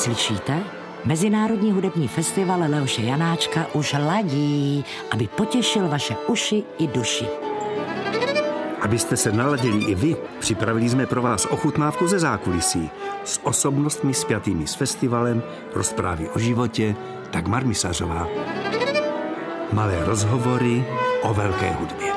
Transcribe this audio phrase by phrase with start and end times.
[0.00, 0.64] Slyšíte?
[1.04, 7.26] Mezinárodní hudební festival Leoše Janáčka už ladí, aby potěšil vaše uši i duši.
[8.80, 12.90] Abyste se naladili i vy, připravili jsme pro vás ochutnávku ze zákulisí
[13.24, 15.42] s osobnostmi spjatými s festivalem,
[15.74, 16.96] rozprávy o životě,
[17.32, 18.28] Dagmar Misařová.
[19.72, 20.84] Malé rozhovory
[21.22, 22.12] o velké hudbě.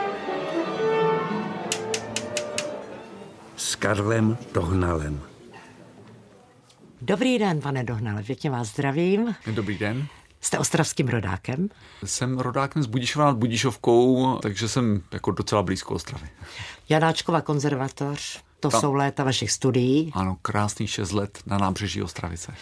[3.56, 5.33] S Karlem Dohnalem.
[7.06, 9.36] Dobrý den, pane Dohnale, pěkně vás zdravím.
[9.52, 10.08] Dobrý den.
[10.42, 11.70] Jste ostravským rodákem?
[12.06, 16.30] Jsem rodákem z Budišova nad Budišovkou, takže jsem jako docela blízko Ostravy.
[16.90, 18.82] Janáčkova konzervatoř, to Tam.
[18.82, 20.12] jsou léta vašich studií.
[20.16, 22.54] Ano, krásný šest let na nábřeží Ostravice.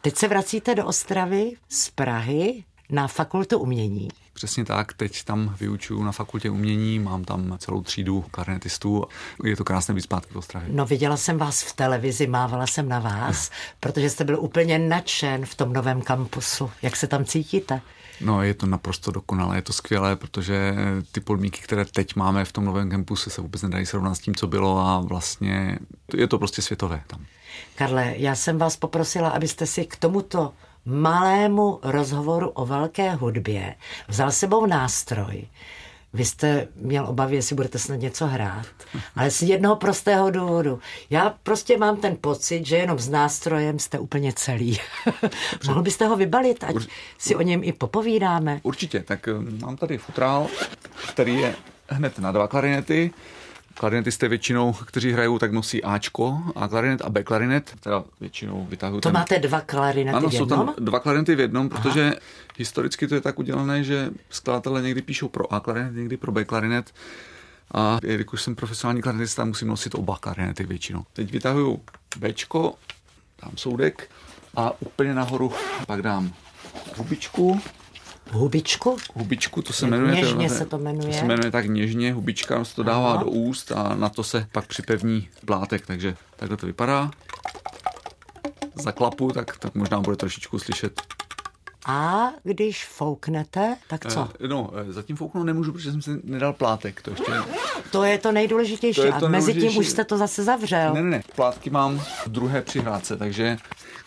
[0.00, 4.08] Teď se vracíte do Ostravy z Prahy na fakultu umění.
[4.32, 9.04] Přesně tak, teď tam vyučuju na fakultě umění, mám tam celou třídu klarinetistů.
[9.44, 10.68] Je to krásné být zpátky v Ostravě.
[10.72, 15.46] No viděla jsem vás v televizi, mávala jsem na vás, protože jste byl úplně nadšen
[15.46, 16.70] v tom novém kampusu.
[16.82, 17.80] Jak se tam cítíte?
[18.20, 20.74] No, je to naprosto dokonalé, je to skvělé, protože
[21.12, 24.34] ty podmínky, které teď máme v tom novém kampusu, se vůbec nedají srovnat s tím,
[24.34, 25.78] co bylo a vlastně
[26.14, 27.26] je to prostě světové tam.
[27.74, 30.52] Karle, já jsem vás poprosila, abyste si k tomuto
[30.84, 33.74] malému rozhovoru o velké hudbě
[34.08, 35.46] vzal sebou nástroj.
[36.12, 38.66] Vy jste měl obavy, jestli budete snad něco hrát.
[39.16, 40.80] Ale z jednoho prostého důvodu.
[41.10, 44.78] Já prostě mám ten pocit, že jenom s nástrojem jste úplně celý.
[45.66, 46.76] Mohl byste ho vybalit, ať
[47.18, 48.60] si o něm i popovídáme?
[48.62, 49.00] Určitě.
[49.02, 50.46] Tak eh, mám tady futrál,
[51.08, 51.54] který je
[51.88, 53.10] hned na dva klarinety.
[53.74, 59.00] Klarinetisté většinou, kteří hrajou, tak nosí Ačko a klarinet a B klarinet, teda většinou vytahují.
[59.00, 59.14] To ten...
[59.14, 60.48] máte dva klarinety ano, v jednom?
[60.48, 61.82] jsou tam dva klarinety v jednom, Aha.
[61.82, 62.12] protože
[62.58, 66.44] historicky to je tak udělané, že skladatelé někdy píšou pro A klarinet, někdy pro B
[66.44, 66.94] klarinet.
[67.74, 71.04] A jelikož jsem profesionální klarinetista, musím nosit oba klarinety většinou.
[71.12, 71.80] Teď vytahuju
[72.18, 72.74] Bčko,
[73.42, 74.10] dám soudek
[74.56, 75.52] a úplně nahoru
[75.86, 76.32] pak dám
[76.96, 77.60] hubičku
[78.32, 78.96] Hubičku?
[79.14, 80.14] Hubičku, to se jmenuje.
[80.14, 81.06] Něžně to, se to jmenuje.
[81.06, 83.22] To se jmenuje tak něžně, hubička, se to dává Aha.
[83.22, 87.10] do úst a na to se pak připevní plátek, takže takhle to vypadá.
[88.74, 91.02] Zaklapu, tak, tak možná bude trošičku slyšet
[91.86, 94.28] a když fouknete, tak co?
[94.44, 97.02] Eh, no, eh, zatím fouknout nemůžu, protože jsem si nedal plátek.
[97.02, 97.32] To, ještě...
[97.90, 99.00] to je to nejdůležitější.
[99.00, 100.94] To je to a mezi tím už jste to zase zavřel.
[100.94, 101.22] Ne, ne, ne.
[101.36, 103.56] Plátky mám v druhé přihrádce, takže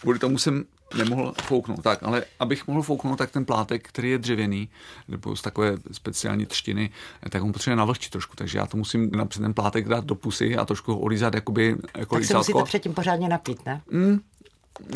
[0.04, 0.66] kvůli tomu jsem
[0.98, 1.82] nemohl fouknout.
[1.82, 4.70] Tak, ale abych mohl fouknout, tak ten plátek, který je dřevěný,
[5.08, 6.90] nebo z takové speciální třtiny,
[7.30, 8.36] tak on potřebuje navlhčit trošku.
[8.36, 11.76] Takže já to musím napřed ten plátek dát do pusy a trošku ho olízat jakoby,
[11.98, 13.82] jako Tak se musíte předtím pořádně napít, ne?
[13.92, 14.20] Mm,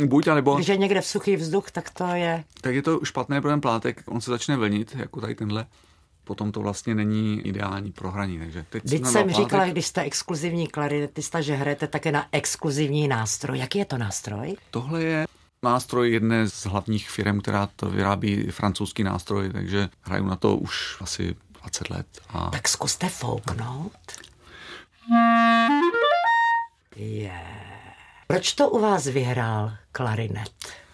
[0.06, 0.56] Buď, nebo...
[0.56, 2.44] Když je někde v suchý vzduch, tak to je...
[2.62, 5.66] Tak je to špatné pro ten plátek, on se začne vlnit, jako tady tenhle
[6.28, 8.40] potom to vlastně není ideální pro hraní.
[8.40, 9.36] Takže teď Teď jsem plátek...
[9.36, 13.60] říkala, když jste exkluzivní klarinetista, že hrajete také na exkluzivní nástroj.
[13.60, 14.56] Jaký je to nástroj?
[14.72, 15.28] Tohle je
[15.64, 20.98] nástroj jedné z hlavních firm, která to vyrábí francouzský nástroj, takže hraju na to už
[21.02, 22.08] asi 20 let.
[22.30, 22.50] A...
[22.50, 23.92] Tak zkuste fouknout.
[26.96, 27.58] Yeah.
[28.28, 30.52] Proč to u vás vyhrál klarinet?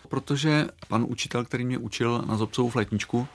[0.09, 3.27] Protože pan učitel, který mě učil na zobcovou fletničku,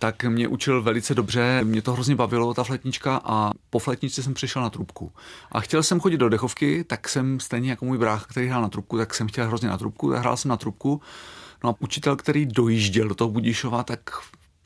[0.00, 4.34] tak mě učil velice dobře, mě to hrozně bavilo, ta fletnička a po fletničce jsem
[4.34, 5.12] přišel na trubku.
[5.52, 8.68] A chtěl jsem chodit do dechovky, tak jsem stejně jako můj brácha, který hrál na
[8.68, 11.00] trubku, tak jsem chtěl hrozně na trubku, tak hrál jsem na trubku.
[11.64, 14.00] No a učitel, který dojížděl do toho Budišova, tak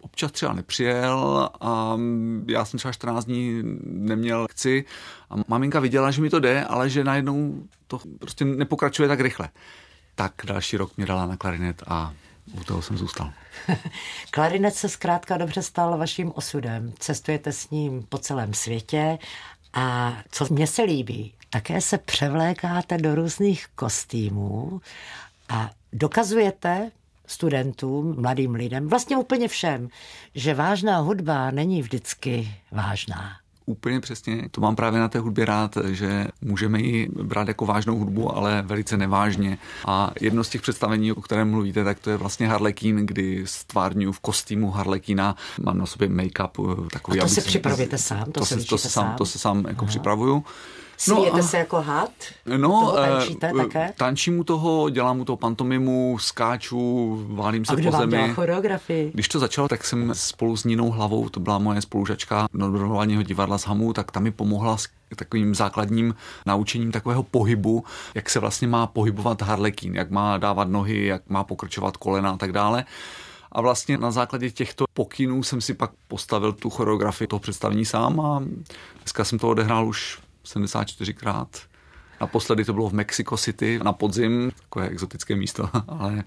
[0.00, 1.97] občas třeba nepřijel a
[2.49, 4.84] já jsem třeba 14 dní neměl lekci
[5.31, 9.49] a maminka viděla, že mi to jde, ale že najednou to prostě nepokračuje tak rychle.
[10.15, 12.12] Tak další rok mě dala na klarinet a
[12.53, 13.32] u toho jsem zůstal.
[14.31, 16.93] Klarinet se zkrátka dobře stal vaším osudem.
[16.99, 19.19] Cestujete s ním po celém světě
[19.72, 24.81] a co mně se líbí, také se převlékáte do různých kostýmů
[25.49, 26.91] a dokazujete
[27.27, 29.88] studentům, mladým lidem, vlastně úplně všem,
[30.34, 33.44] že vážná hudba není vždycky vážná.
[33.66, 34.48] Úplně přesně.
[34.50, 38.62] To mám právě na té hudbě rád, že můžeme ji brát jako vážnou hudbu, ale
[38.62, 39.59] velice nevážně.
[39.86, 44.12] A jedno z těch představení, o kterém mluvíte, tak to je vlastně Harlequin, kdy stvárňuji
[44.12, 47.21] v kostýmu Harlekína, mám na sobě make-up eh, takový.
[47.21, 48.24] A to si připravíte sám?
[48.24, 49.89] To, to, se, to, se sám, to se sám jako Aha.
[49.89, 50.44] připravuju.
[50.96, 52.10] Smějete no, se jako had?
[52.56, 53.92] No, eh, tančíte uh, také?
[53.96, 58.32] Tančím mu toho, dělám mu to pantomimu, skáču, válím se a po vám zemi.
[58.34, 59.10] choreografii?
[59.14, 63.58] Když to začalo, tak jsem spolu s Ninou Hlavou, to byla moje spolužačka normálního divadla
[63.58, 66.14] z Hamu, tak tam mi pomohla s takovým základním
[66.46, 71.44] naučením takového pohybu, jak se vlastně má pohybovat harlekín, jak má dávat nohy, jak má
[71.44, 72.84] pokrčovat kolena a tak dále.
[73.52, 78.20] A vlastně na základě těchto pokynů jsem si pak postavil tu choreografii toho představení sám
[78.20, 78.42] a
[78.98, 81.46] dneska jsem to odehrál už 74krát.
[82.20, 86.24] Naposledy to bylo v Mexico City na podzim, takové exotické místo, ale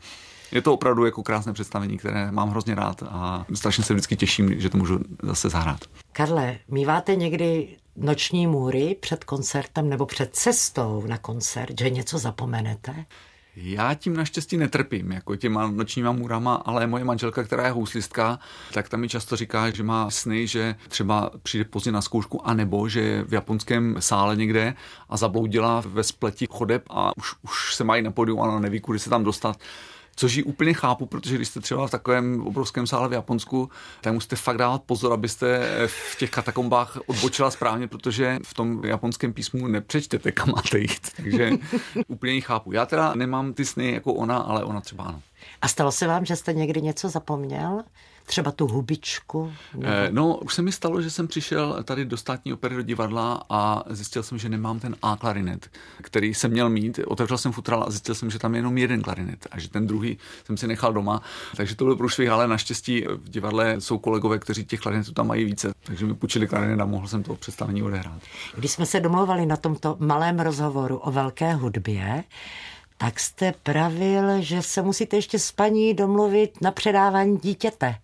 [0.51, 4.59] je to opravdu jako krásné představení, které mám hrozně rád a strašně se vždycky těším,
[4.59, 5.79] že to můžu zase zahrát.
[6.11, 13.05] Karle, míváte někdy noční můry před koncertem nebo před cestou na koncert, že něco zapomenete?
[13.59, 18.39] Já tím naštěstí netrpím, jako těma nočníma můrama, ale moje manželka, která je houslistka,
[18.73, 22.89] tak tam mi často říká, že má sny, že třeba přijde pozdě na zkoušku, anebo
[22.89, 24.73] že je v japonském sále někde
[25.09, 28.99] a zabloudila ve spleti chodeb a už, už se mají na podiu a neví, kudy
[28.99, 29.59] se tam dostat
[30.19, 33.69] což ji úplně chápu, protože když jste třeba v takovém obrovském sále v Japonsku,
[34.01, 39.33] tak musíte fakt dávat pozor, abyste v těch katakombách odbočila správně, protože v tom japonském
[39.33, 41.07] písmu nepřečtete, kam máte jít.
[41.15, 41.51] Takže
[42.07, 42.71] úplně ji chápu.
[42.71, 45.21] Já teda nemám ty sny jako ona, ale ona třeba ano.
[45.61, 47.83] A stalo se vám, že jste někdy něco zapomněl?
[48.27, 49.53] Třeba tu hubičku?
[49.73, 49.87] Nebo...
[49.87, 53.43] Eh, no, už se mi stalo, že jsem přišel tady do státní opery do divadla
[53.49, 56.99] a zjistil jsem, že nemám ten A klarinet, který jsem měl mít.
[57.07, 59.87] Otevřel jsem futral a zjistil jsem, že tam je jenom jeden klarinet a že ten
[59.87, 61.21] druhý jsem si nechal doma.
[61.55, 65.45] Takže to byl průšvih, ale naštěstí v divadle jsou kolegové, kteří těch klarinetů tam mají
[65.45, 65.73] více.
[65.83, 68.21] Takže mi půjčili klarinet a mohl jsem to představení odehrát.
[68.55, 72.23] Když jsme se domluvali na tomto malém rozhovoru o velké hudbě,
[72.97, 77.95] tak jste pravil, že se musíte ještě s paní domluvit na předávání dítěte.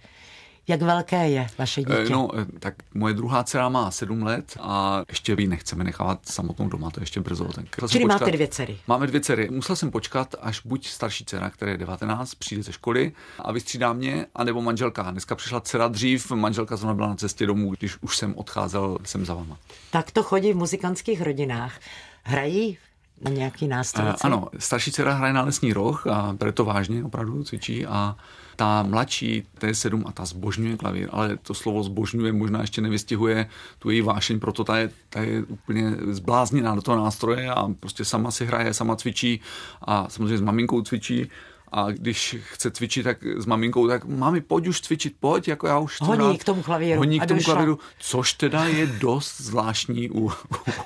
[0.68, 1.94] Jak velké je vaše dítě?
[2.06, 6.20] Eh, no, eh, tak moje druhá dcera má sedm let a ještě ji nechceme nechávat
[6.26, 7.44] samotnou doma, to je ještě brzo.
[7.46, 8.08] Tak Čili počkat.
[8.08, 8.78] máte dvě dcery?
[8.88, 9.50] Máme dvě dcery.
[9.52, 13.94] Musel jsem počkat, až buď starší dcera, která je 19, přijde ze školy a vystřídá
[13.94, 15.12] mě, anebo manželka.
[15.12, 19.26] Dneska přišla dcera dřív, manželka zrovna byla na cestě domů, když už jsem odcházel jsem
[19.26, 19.58] za vama.
[19.92, 21.80] Tak to chodí v muzikantských rodinách.
[22.24, 22.78] Hrají
[23.22, 24.08] na nějaký nástroj?
[24.08, 28.16] Uh, ano, starší dcera hraje na lesní roh a bere to vážně, opravdu cvičí a
[28.56, 32.82] ta mladší, to je sedm a ta zbožňuje klavír, ale to slovo zbožňuje možná ještě
[32.82, 33.50] nevystihuje
[33.80, 38.06] tu její vášeň, proto ta je, ta je úplně zblázněná do toho nástroje a prostě
[38.06, 39.42] sama si hraje, sama cvičí
[39.82, 41.30] a samozřejmě s maminkou cvičí
[41.72, 45.78] a když chce cvičit tak s maminkou, tak mami, pojď už cvičit, pojď, jako já
[45.80, 46.98] už Honí rád, k tomu klavíru.
[46.98, 50.32] Honí k tomu klavíru, což teda je dost zvláštní u,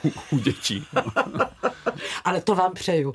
[0.03, 0.85] u, u dětí.
[2.24, 3.13] Ale to vám přeju.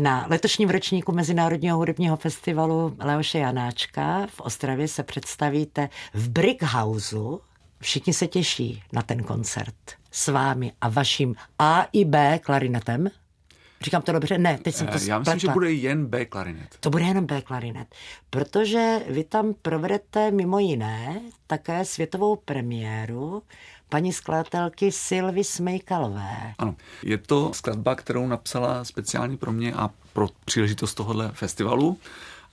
[0.00, 7.40] Na letošním ročníku Mezinárodního hudebního festivalu Leoše Janáčka v Ostravě se představíte v Brickhouseu.
[7.80, 9.74] Všichni se těší na ten koncert
[10.10, 13.10] s vámi a vaším A i B klarinetem.
[13.82, 14.38] Říkám to dobře?
[14.38, 15.14] Ne, teď jsem to spletla.
[15.14, 16.76] Já myslím, že bude jen B klarinet.
[16.80, 17.94] To bude jenom B klarinet,
[18.30, 23.42] protože vy tam provedete mimo jiné také světovou premiéru
[23.90, 26.54] paní skladatelky Silvy Smejkalové.
[26.58, 31.98] Ano, je to skladba, kterou napsala speciálně pro mě a pro příležitost tohohle festivalu.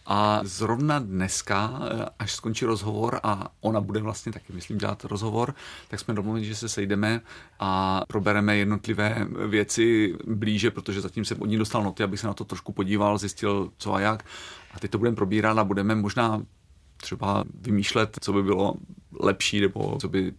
[0.09, 5.55] A zrovna dneska, eh, až skončí rozhovor a ona bude vlastně taky, myslím, dělat rozhovor,
[5.87, 7.21] tak jsme domluvili, že se sejdeme
[7.59, 12.33] a probereme jednotlivé věci blíže, protože zatím jsem od ní dostal noty, abych se na
[12.33, 14.25] to trošku podíval, zjistil co a jak.
[14.73, 16.41] A teď to budeme probírat a budeme možná
[16.97, 18.73] třeba vymýšlet, co by bylo
[19.19, 20.33] lepší, nebo co by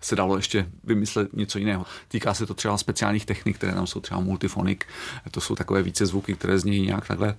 [0.00, 1.86] se dalo ještě vymyslet něco jiného.
[2.08, 4.86] Týká se to třeba speciálních technik, které tam jsou třeba multifonik,
[5.30, 7.36] to jsou takové více zvuky, které znějí nějak takhle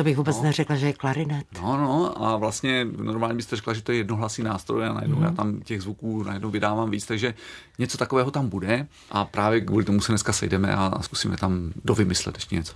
[0.00, 0.42] To bych vůbec no.
[0.42, 1.46] neřekla, že je klarinet.
[1.62, 5.22] No, no, a vlastně normálně byste řekla, že to je jednohlasý nástroj a najednou mm.
[5.22, 7.34] já tam těch zvuků najednou vydávám víc, takže
[7.78, 11.72] něco takového tam bude a právě kvůli tomu se dneska sejdeme a, a zkusíme tam
[11.84, 12.74] dovymyslet ještě něco.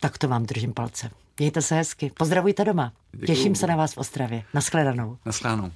[0.00, 1.10] Tak to vám držím palce.
[1.38, 2.12] Mějte se hezky.
[2.18, 2.92] Pozdravujte doma.
[3.12, 3.26] Děkuju.
[3.26, 4.44] Těším se na vás v Ostravě.
[4.54, 5.18] Naschledanou.
[5.26, 5.72] Naschledanou.